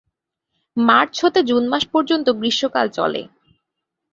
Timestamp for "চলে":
2.97-3.21